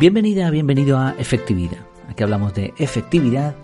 [0.00, 1.84] Bienvenida, bienvenido a Efectividad.
[2.08, 3.54] Aquí hablamos de efectividad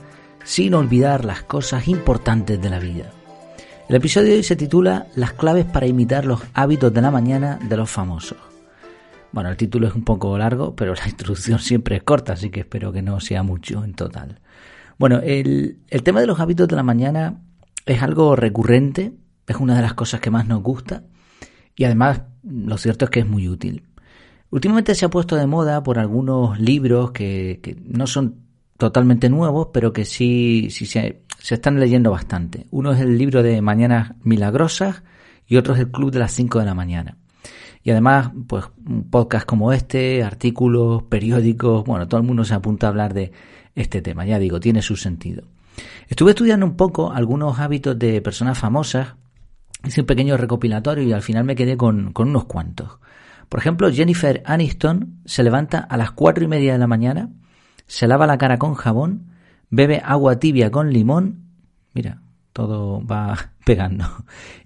[0.45, 3.11] sin olvidar las cosas importantes de la vida.
[3.89, 7.59] El episodio de hoy se titula Las claves para imitar los hábitos de la mañana
[7.67, 8.37] de los famosos.
[9.33, 12.61] Bueno, el título es un poco largo, pero la introducción siempre es corta, así que
[12.61, 14.43] espero que no sea mucho en total.
[14.99, 17.41] Bueno, el, el tema de los hábitos de la mañana
[17.87, 19.15] es algo recurrente,
[19.47, 21.03] es una de las cosas que más nos gusta
[21.75, 23.85] y además lo cierto es que es muy útil.
[24.51, 28.47] Últimamente se ha puesto de moda por algunos libros que, no son
[28.77, 32.67] totalmente nuevos, pero que sí, sí se, están leyendo bastante.
[32.71, 35.03] Uno es el libro de Mañanas Milagrosas
[35.47, 37.17] y otro es el Club de las 5 de la mañana.
[37.83, 42.87] Y además, pues un podcast como este, artículos, periódicos, bueno, todo el mundo se apunta
[42.87, 43.33] a hablar de
[43.75, 45.45] este tema, ya digo, tiene su sentido.
[46.09, 49.15] Estuve estudiando un poco algunos hábitos de personas famosas,
[49.85, 52.99] hice un pequeño recopilatorio y al final me quedé con unos cuantos.
[53.49, 57.31] Por ejemplo, Jennifer Aniston se levanta a las cuatro y media de la mañana,
[57.87, 59.33] se lava la cara con jabón,
[59.71, 61.45] bebe agua tibia con limón,
[61.93, 64.07] mira, todo va pegando,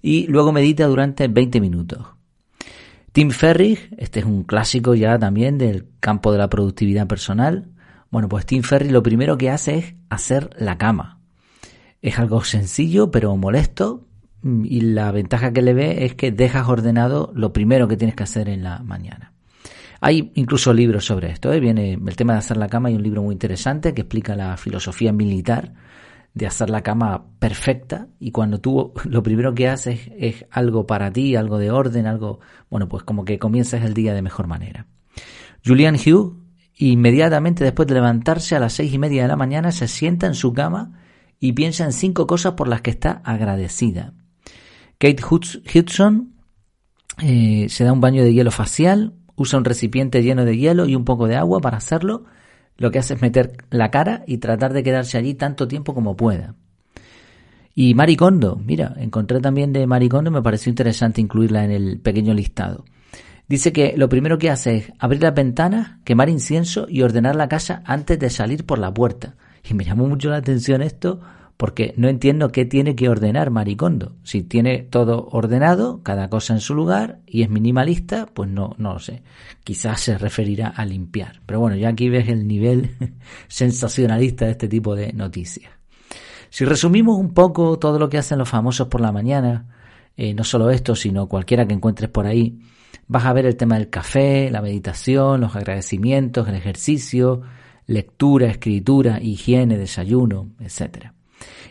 [0.01, 2.07] y luego medita durante 20 minutos.
[3.11, 7.67] Tim Ferriss, este es un clásico ya también del campo de la productividad personal.
[8.09, 11.19] Bueno, pues Tim Ferriss lo primero que hace es hacer la cama.
[12.01, 14.07] Es algo sencillo pero molesto,
[14.43, 18.23] y la ventaja que le ve es que dejas ordenado lo primero que tienes que
[18.23, 19.33] hacer en la mañana.
[19.99, 21.53] Hay incluso libros sobre esto.
[21.53, 21.59] ¿eh?
[21.59, 22.89] Viene el tema de hacer la cama.
[22.89, 25.73] Hay un libro muy interesante que explica la filosofía militar
[26.33, 31.11] de hacer la cama perfecta y cuando tú lo primero que haces es algo para
[31.11, 34.87] ti, algo de orden, algo, bueno, pues como que comienzas el día de mejor manera.
[35.63, 36.37] Julian Hugh,
[36.77, 40.33] inmediatamente después de levantarse a las seis y media de la mañana, se sienta en
[40.33, 40.99] su cama
[41.39, 44.13] y piensa en cinco cosas por las que está agradecida.
[45.01, 46.35] Kate Hudson
[47.23, 50.95] eh, se da un baño de hielo facial, usa un recipiente lleno de hielo y
[50.95, 52.25] un poco de agua para hacerlo.
[52.77, 56.15] Lo que hace es meter la cara y tratar de quedarse allí tanto tiempo como
[56.15, 56.53] pueda.
[57.73, 62.85] Y Maricondo, mira, encontré también de Maricondo, me pareció interesante incluirla en el pequeño listado.
[63.47, 67.49] Dice que lo primero que hace es abrir las ventanas, quemar incienso y ordenar la
[67.49, 69.35] casa antes de salir por la puerta.
[69.67, 71.21] Y me llamó mucho la atención esto
[71.61, 74.15] porque no entiendo qué tiene que ordenar Maricondo.
[74.23, 78.93] Si tiene todo ordenado, cada cosa en su lugar y es minimalista, pues no, no
[78.93, 79.21] lo sé.
[79.63, 81.39] Quizás se referirá a limpiar.
[81.45, 82.95] Pero bueno, ya aquí ves el nivel
[83.47, 85.71] sensacionalista de este tipo de noticias.
[86.49, 89.67] Si resumimos un poco todo lo que hacen los famosos por la mañana,
[90.17, 92.57] eh, no solo esto, sino cualquiera que encuentres por ahí,
[93.07, 97.43] vas a ver el tema del café, la meditación, los agradecimientos, el ejercicio,
[97.85, 101.13] lectura, escritura, higiene, desayuno, etcétera.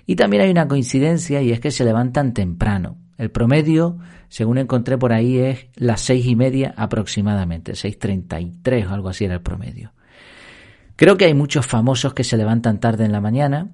[0.06, 2.98] Y también hay una coincidencia y es que se levantan temprano.
[3.18, 3.98] El promedio,
[4.28, 8.94] según encontré por ahí, es las seis y media aproximadamente, seis treinta y tres o
[8.94, 9.92] algo así era el promedio.
[10.96, 13.70] Creo que hay muchos famosos que se levantan tarde en la mañana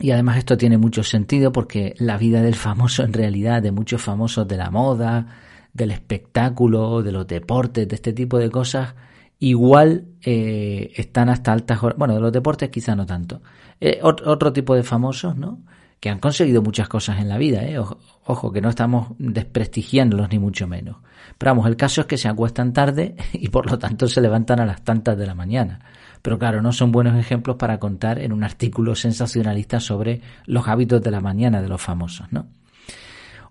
[0.00, 4.02] y además esto tiene mucho sentido porque la vida del famoso en realidad, de muchos
[4.02, 5.26] famosos de la moda,
[5.72, 8.94] del espectáculo, de los deportes, de este tipo de cosas,
[9.38, 11.98] igual eh, están hasta altas horas.
[11.98, 13.42] Bueno, de los deportes quizá no tanto,
[13.80, 15.60] eh, otro, tipo de famosos, ¿no?
[16.00, 17.78] Que han conseguido muchas cosas en la vida, ¿eh?
[17.78, 20.96] Ojo, que no estamos desprestigiándolos ni mucho menos.
[21.38, 24.60] Pero vamos, el caso es que se acuestan tarde y por lo tanto se levantan
[24.60, 25.80] a las tantas de la mañana.
[26.22, 31.02] Pero claro, no son buenos ejemplos para contar en un artículo sensacionalista sobre los hábitos
[31.02, 32.46] de la mañana de los famosos, ¿no?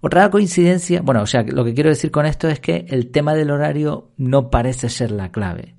[0.05, 3.35] Otra coincidencia, bueno, o sea, lo que quiero decir con esto es que el tema
[3.35, 5.75] del horario no parece ser la clave.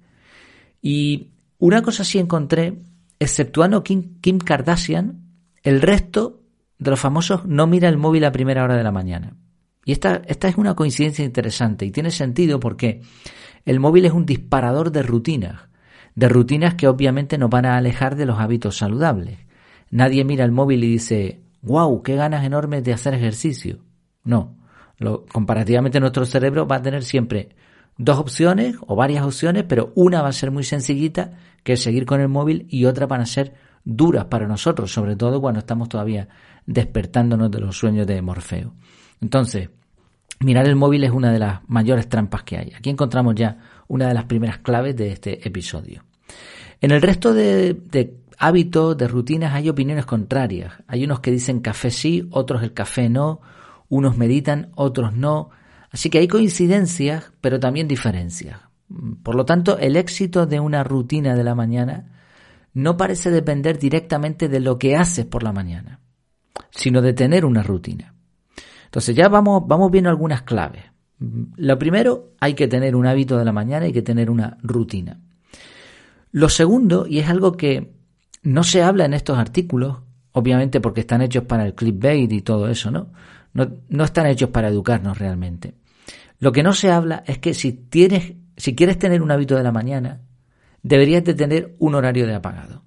[0.80, 2.78] Y una cosa sí encontré
[3.18, 5.22] exceptuando Kim, Kim Kardashian,
[5.62, 6.42] el resto
[6.78, 9.36] de los famosos no mira el móvil a primera hora de la mañana.
[9.84, 13.02] Y esta, esta es una coincidencia interesante y tiene sentido porque
[13.64, 15.68] el móvil es un disparador de rutinas,
[16.14, 19.38] de rutinas que obviamente nos van a alejar de los hábitos saludables.
[19.90, 23.78] Nadie mira el móvil y dice, wow, qué ganas enormes de hacer ejercicio.
[24.22, 24.56] No,
[24.98, 27.50] lo, comparativamente nuestro cerebro va a tener siempre
[27.96, 31.32] dos opciones o varias opciones, pero una va a ser muy sencillita,
[31.64, 35.16] que es seguir con el móvil, y otra van a ser duras para nosotros, sobre
[35.16, 36.28] todo cuando estamos todavía
[36.66, 38.74] despertándonos de los sueños de Morfeo.
[39.20, 39.70] Entonces,
[40.40, 42.72] mirar el móvil es una de las mayores trampas que hay.
[42.76, 43.58] Aquí encontramos ya
[43.88, 46.04] una de las primeras claves de este episodio.
[46.80, 50.72] En el resto de, de hábitos, de rutinas, hay opiniones contrarias.
[50.86, 53.40] Hay unos que dicen café sí, otros el café no,
[53.88, 55.50] unos meditan, otros no,
[55.94, 58.58] Así que hay coincidencias, pero también diferencias.
[59.22, 62.12] Por lo tanto, el éxito de una rutina de la mañana
[62.74, 66.00] no parece depender directamente de lo que haces por la mañana,
[66.70, 68.14] sino de tener una rutina.
[68.86, 70.84] Entonces ya vamos, vamos viendo algunas claves.
[71.56, 75.20] Lo primero, hay que tener un hábito de la mañana, hay que tener una rutina.
[76.32, 77.94] Lo segundo, y es algo que
[78.42, 79.98] no se habla en estos artículos,
[80.32, 83.12] obviamente porque están hechos para el clickbait y todo eso, ¿no?
[83.52, 85.74] No, no están hechos para educarnos realmente.
[86.40, 89.62] Lo que no se habla es que si tienes, si quieres tener un hábito de
[89.62, 90.20] la mañana,
[90.82, 92.82] deberías de tener un horario de apagado.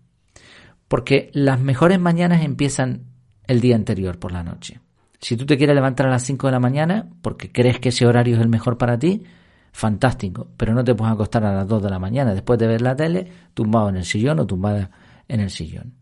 [0.88, 3.04] Porque las mejores mañanas empiezan
[3.46, 4.80] el día anterior por la noche.
[5.20, 8.06] Si tú te quieres levantar a las 5 de la mañana porque crees que ese
[8.06, 9.24] horario es el mejor para ti,
[9.72, 12.82] fantástico, pero no te puedes acostar a las 2 de la mañana después de ver
[12.82, 14.92] la tele tumbado en el sillón o tumbada
[15.28, 15.94] en el sillón.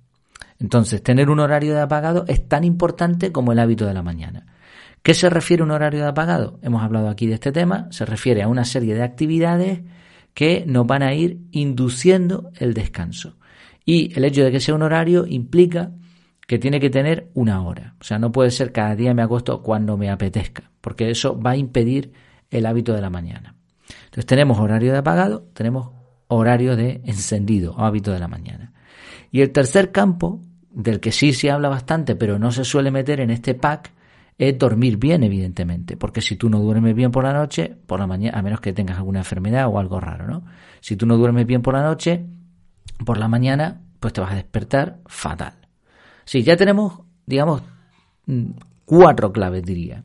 [0.60, 4.46] Entonces, tener un horario de apagado es tan importante como el hábito de la mañana.
[5.06, 6.58] ¿Qué se refiere a un horario de apagado?
[6.64, 9.82] Hemos hablado aquí de este tema, se refiere a una serie de actividades
[10.34, 13.38] que nos van a ir induciendo el descanso.
[13.86, 15.92] Y el hecho de que sea un horario implica
[16.48, 17.94] que tiene que tener una hora.
[18.02, 21.52] O sea, no puede ser cada día me acuesto cuando me apetezca, porque eso va
[21.52, 22.12] a impedir
[22.50, 23.54] el hábito de la mañana.
[24.06, 25.92] Entonces tenemos horario de apagado, tenemos
[26.30, 28.74] horario de encendido o hábito de la mañana.
[29.30, 30.42] Y el tercer campo,
[30.72, 33.92] del que sí se habla bastante, pero no se suele meter en este pack,
[34.38, 35.98] es dormir bien, evidentemente.
[35.98, 38.74] Porque si tú no duermes bien por la noche, por la mañana, a menos que
[38.74, 40.44] tengas alguna enfermedad o algo raro, ¿no?
[40.82, 42.26] Si tú no duermes bien por la noche,
[43.06, 45.54] por la mañana, pues te vas a despertar fatal.
[46.26, 47.64] Sí, ya tenemos, digamos,
[48.26, 48.52] mm,
[48.86, 50.04] cuatro claves, diría.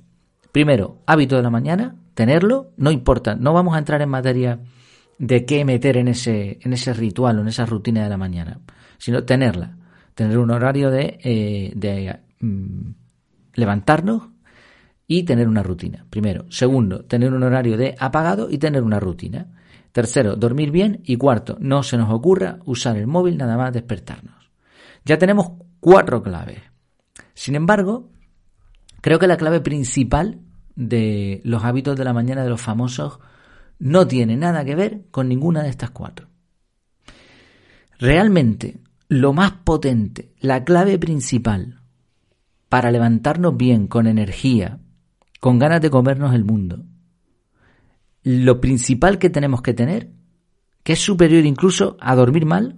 [0.53, 4.61] Primero, hábito de la mañana, tenerlo, no importa, no vamos a entrar en materia
[5.19, 8.61] de qué meter en ese, en ese ritual o en esa rutina de la mañana,
[8.99, 9.77] sino tenerla,
[10.15, 12.91] tener un horario de, eh, de mm,
[13.61, 14.31] levantarnos
[15.07, 16.07] y tener una rutina.
[16.09, 16.47] Primero.
[16.51, 19.49] Segundo, tener un horario de apagado y tener una rutina.
[19.93, 21.01] Tercero, dormir bien.
[21.05, 24.51] Y cuarto, no se nos ocurra usar el móvil nada más despertarnos.
[25.05, 26.61] Ya tenemos cuatro claves.
[27.35, 28.11] Sin embargo,
[29.01, 30.41] creo que la clave principal
[30.77, 33.19] de los hábitos de la mañana de los famosos
[33.81, 36.29] no tiene nada que ver con ninguna de estas cuatro.
[37.99, 38.79] Realmente,
[39.09, 41.80] lo más potente, la clave principal
[42.71, 44.79] para levantarnos bien, con energía,
[45.41, 46.85] con ganas de comernos el mundo,
[48.23, 50.13] lo principal que tenemos que tener,
[50.85, 52.77] que es superior incluso a dormir mal,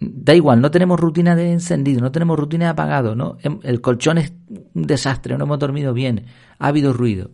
[0.00, 3.36] da igual, no tenemos rutina de encendido, no tenemos rutina de apagado, ¿no?
[3.42, 4.32] Em, el colchón es
[4.72, 6.24] un desastre, no hemos dormido bien,
[6.58, 7.30] ha habido ruido.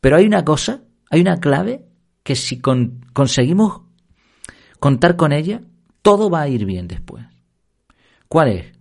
[0.00, 1.84] Pero hay una cosa, hay una clave
[2.22, 3.82] que si conseguimos
[4.80, 5.60] contar con ella,
[6.00, 7.26] todo va a ir bien después.
[8.26, 8.72] ¿Cuál es?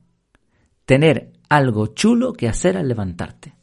[0.86, 3.54] Tener algo chulo que hacer al levantarte.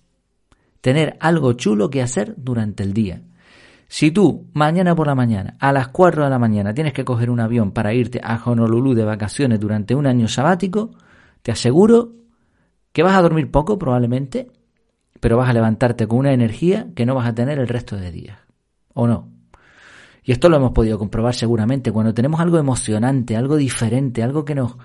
[0.81, 3.23] Tener algo chulo que hacer durante el día.
[3.89, 7.31] Si tú mañana por la mañana, a las 4 de la mañana, tienes que coger
[7.31, 10.93] un avión para irte a Honolulu de vacaciones durante un año sabático,
[11.43, 12.13] te aseguro
[12.93, 14.53] que vas a dormir poco probablemente,
[15.19, 18.13] pero vas a levantarte con una energía que no vas a tener el resto de
[18.13, 18.39] días.
[18.95, 19.29] ¿O no?
[20.23, 21.91] Y esto lo hemos podido comprobar seguramente.
[21.91, 24.77] Cuando tenemos algo emocionante, algo diferente, algo que nos,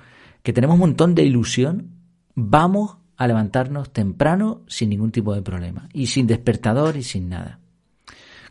[0.41, 1.94] que tenemos un montón de ilusión,
[2.35, 5.89] vamos a levantarnos temprano sin ningún tipo de problema.
[5.93, 7.59] Y sin despertador y sin nada.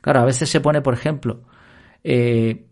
[0.00, 1.42] Claro, a veces se pone, por ejemplo,
[2.02, 2.66] eh,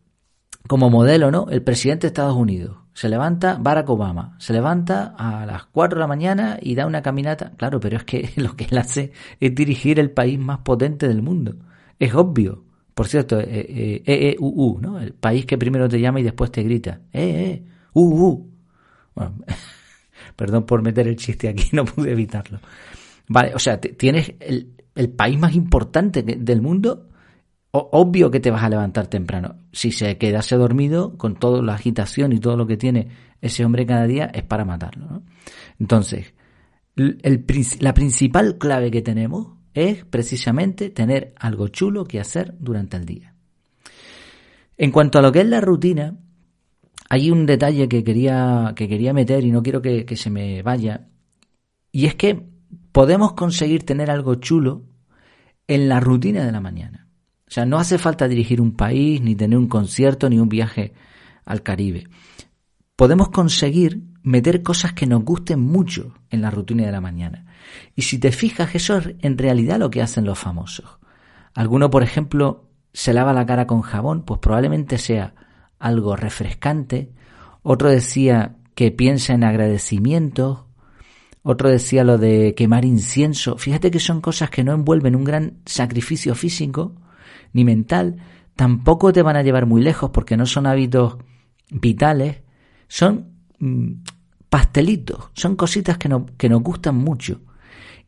[0.66, 1.46] como modelo, ¿no?
[1.50, 2.76] El presidente de Estados Unidos.
[2.94, 4.36] Se levanta Barack Obama.
[4.38, 7.52] Se levanta a las 4 de la mañana y da una caminata.
[7.56, 11.22] Claro, pero es que lo que él hace es dirigir el país más potente del
[11.22, 11.56] mundo.
[11.98, 12.64] Es obvio.
[12.94, 14.98] Por cierto, eh, eh, eh, ¿no?
[14.98, 17.00] El país que primero te llama y después te grita.
[17.12, 17.64] Eh.
[17.94, 19.34] Bueno,
[20.36, 22.60] perdón por meter el chiste aquí, no pude evitarlo.
[23.28, 27.08] Vale, o sea, tienes el, el país más importante del mundo
[27.72, 29.56] obvio que te vas a levantar temprano.
[29.72, 33.08] Si se quedase dormido con toda la agitación y todo lo que tiene
[33.40, 35.22] ese hombre cada día, es para matarlo.
[35.80, 36.34] Entonces,
[36.94, 43.34] la principal clave que tenemos es precisamente tener algo chulo que hacer durante el día.
[44.76, 46.18] En cuanto a lo que es la rutina,
[47.12, 50.62] hay un detalle que quería, que quería meter y no quiero que, que se me
[50.62, 51.08] vaya.
[51.90, 52.48] Y es que
[52.90, 54.86] podemos conseguir tener algo chulo
[55.68, 57.10] en la rutina de la mañana.
[57.46, 60.94] O sea, no hace falta dirigir un país, ni tener un concierto, ni un viaje
[61.44, 62.08] al Caribe.
[62.96, 67.44] Podemos conseguir meter cosas que nos gusten mucho en la rutina de la mañana.
[67.94, 70.98] Y si te fijas, eso es en realidad lo que hacen los famosos.
[71.52, 75.34] Alguno, por ejemplo, se lava la cara con jabón, pues probablemente sea
[75.82, 77.10] algo refrescante.
[77.62, 80.64] Otro decía que piensa en agradecimientos.
[81.42, 83.58] Otro decía lo de quemar incienso.
[83.58, 86.94] Fíjate que son cosas que no envuelven un gran sacrificio físico,
[87.52, 88.16] ni mental,
[88.54, 91.16] tampoco te van a llevar muy lejos porque no son hábitos
[91.68, 92.42] vitales,
[92.86, 94.04] son mm,
[94.48, 96.08] pastelitos, son cositas que,
[96.38, 97.40] que nos gustan mucho.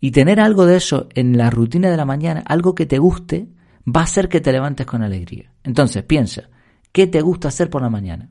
[0.00, 3.48] Y tener algo de eso en la rutina de la mañana, algo que te guste,
[3.84, 5.50] va a hacer que te levantes con alegría.
[5.64, 6.48] Entonces, piensa,
[6.94, 8.30] ¿qué te gusta hacer por la mañana?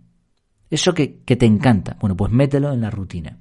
[0.70, 1.98] Eso que, te encanta.
[2.00, 3.38] Bueno, pues mételo en la rutina.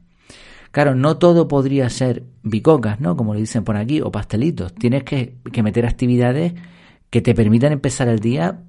[0.72, 3.16] Claro, no todo podría ser bicocas, ¿no?
[3.16, 4.74] Como le dicen por aquí, o pastelitos.
[4.74, 6.54] Tienes que, que meter actividades
[7.08, 8.64] que te permitan empezar el día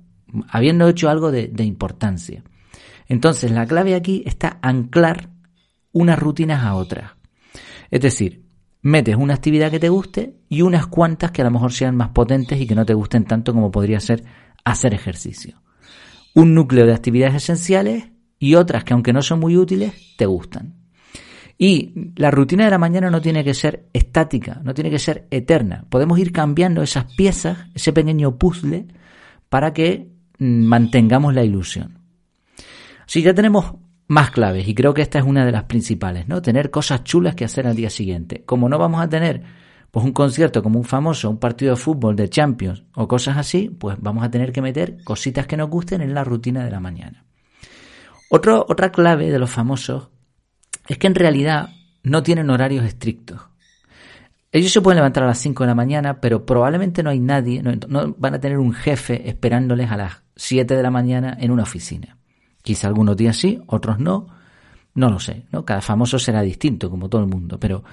[0.48, 2.43] habiendo hecho algo de, de importancia.
[3.07, 5.31] Entonces, la clave aquí está anclar
[5.91, 7.13] unas rutinas a otras.
[7.89, 8.45] Es decir,
[8.83, 12.10] metes una actividad que te guste y unas cuantas que a lo mejor sean más
[12.10, 14.24] potentes y que no te gusten tanto como podría ser
[14.63, 15.62] hacer ejercicio.
[16.34, 18.06] Un núcleo de actividades esenciales
[18.40, 20.75] y otras que aunque no son muy útiles, te gustan.
[21.58, 25.28] Y la rutina de la mañana no tiene que ser estática, no tiene que ser
[25.32, 25.86] eterna.
[25.90, 28.88] Podemos ir cambiando esas piezas, ese pequeño puzzle,
[29.50, 30.10] para que
[30.40, 32.00] mm, mantengamos la ilusión.
[33.06, 33.75] Si ya tenemos
[34.08, 36.42] más claves, y creo que esta es una de las principales, ¿no?
[36.42, 38.44] Tener cosas chulas que hacer al día siguiente.
[38.46, 39.44] Como no vamos a tener
[39.93, 43.69] pues un concierto como un famoso, un partido de fútbol de Champions o cosas así,
[43.69, 46.79] pues vamos a tener que meter cositas que nos gusten en la rutina de la
[46.79, 47.25] mañana.
[48.27, 50.09] otra clave de los famosos
[50.88, 51.69] es que en realidad
[52.01, 53.39] no tienen horarios estrictos.
[54.51, 57.62] Ellos se pueden levantar a las 5 de la mañana, pero probablemente no hay nadie,
[57.62, 61.62] no, van a tener un jefe esperándoles a las 7 de la mañana en una
[61.62, 62.17] oficina.
[62.63, 64.25] Quizá algunos días sí, otros no,
[64.95, 65.63] no lo sé, ¿no?
[65.63, 67.83] Cada famoso será distinto, como todo el mundo, pero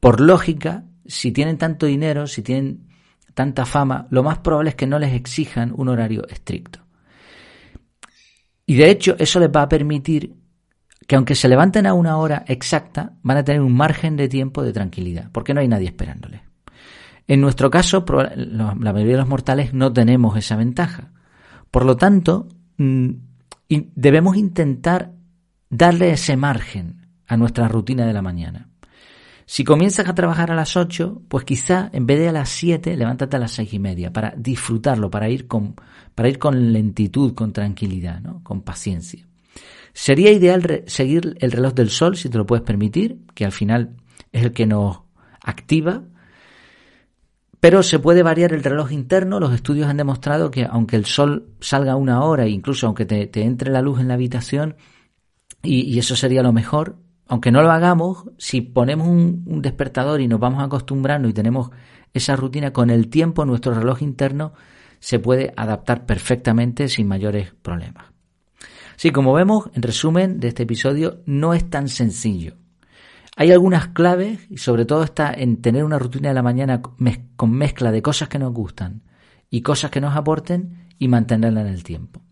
[0.00, 2.86] por lógica, si tienen tanto dinero, si tienen
[3.34, 6.80] tanta fama, lo más probable es que no les exijan un horario estricto.
[8.66, 10.34] Y de hecho, eso les va a permitir
[11.06, 14.62] que aunque se levanten a una hora exacta, van a tener un margen de tiempo
[14.62, 16.42] de tranquilidad, porque no hay nadie esperándoles.
[17.26, 21.12] En nuestro caso, la mayoría de los mortales no tenemos esa ventaja.
[21.70, 23.10] Por lo tanto, mm,
[23.68, 25.12] debemos intentar
[25.70, 28.67] darle ese margen a nuestra rutina de la mañana.
[29.50, 32.94] Si comienzas a trabajar a las 8, pues quizá en vez de a las 7,
[32.98, 35.74] levántate a las seis y media para disfrutarlo, para ir con,
[36.14, 38.44] para ir con lentitud, con tranquilidad, ¿no?
[38.44, 39.26] con paciencia.
[39.94, 43.96] Sería ideal seguir el reloj del sol, si te lo puedes permitir, que al final
[44.32, 45.00] es el que nos
[45.42, 46.02] activa,
[47.58, 49.40] pero se puede variar el reloj interno.
[49.40, 53.70] Los estudios han demostrado que aunque el sol salga una hora, incluso aunque te, entre
[53.70, 54.76] la luz en la habitación,
[55.62, 56.98] y, eso sería lo mejor,
[57.28, 61.70] aunque no lo hagamos, si ponemos un, despertador y nos vamos acostumbrando y tenemos
[62.14, 64.54] esa rutina, con el tiempo nuestro reloj interno
[64.98, 68.06] se puede adaptar perfectamente sin mayores problemas.
[68.96, 72.54] Sí, como vemos, en resumen de este episodio, no es tan sencillo.
[73.36, 77.52] Hay algunas claves y sobre todo está en tener una rutina de la mañana con
[77.52, 79.02] mezcla de cosas que nos gustan
[79.50, 82.22] y cosas que nos aporten y mantenerla en el tiempo.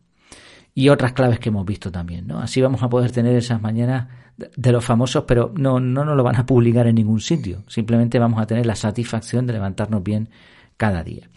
[0.76, 2.38] Y otras claves que hemos visto también, ¿no?
[2.38, 6.22] Así vamos a poder tener esas mañanas de los famosos, pero no, no nos lo
[6.22, 7.64] van a publicar en ningún sitio.
[7.66, 10.28] Simplemente vamos a tener la satisfacción de levantarnos bien
[10.76, 11.28] cada día.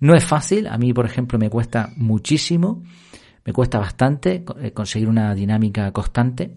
[0.00, 2.82] No es fácil, a mí por ejemplo me cuesta muchísimo
[3.44, 6.56] me cuesta bastante eh, conseguir una dinámica constante,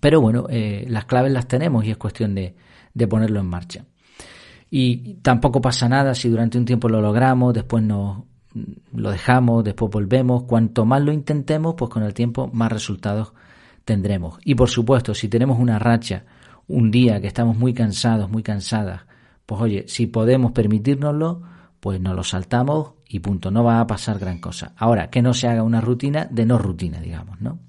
[0.00, 2.54] pero bueno, eh, las claves las tenemos y es cuestión de,
[2.94, 3.84] de ponerlo en marcha.
[4.70, 8.24] Y tampoco pasa nada si durante un tiempo lo logramos, después nos
[8.92, 10.44] lo dejamos, después volvemos.
[10.44, 13.32] Cuanto más lo intentemos, pues con el tiempo más resultados
[13.84, 14.38] tendremos.
[14.44, 16.24] Y por supuesto, si tenemos una racha,
[16.68, 19.02] un día que estamos muy cansados, muy cansadas,
[19.44, 21.42] pues oye, si podemos permitírnoslo,
[21.80, 24.72] pues nos lo saltamos y punto, no va a pasar gran cosa.
[24.76, 27.60] Ahora, que no se haga una rutina de no rutina, digamos, ¿no?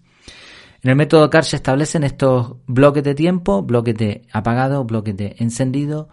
[0.82, 5.36] En el método CAR se establecen estos bloques de tiempo, bloques de apagado, bloques de
[5.40, 6.10] encendido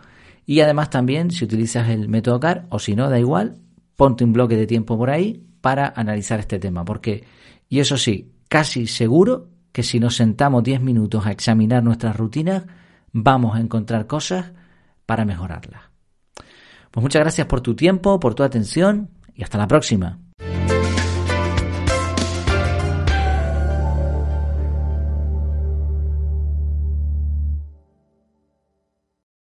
[0.47, 3.59] y además también si utilizas el método CAR o si no, da igual,
[3.97, 7.25] ponte un bloque de tiempo por ahí para analizar este tema, porque,
[7.69, 12.65] y eso sí, casi seguro que si nos sentamos 10 minutos a examinar nuestras rutinas,
[13.13, 14.53] vamos a encontrar cosas
[15.07, 15.83] para mejorarlas.
[16.91, 20.24] Pues muchas gracias por tu tiempo, por tu atención y hasta la próxima.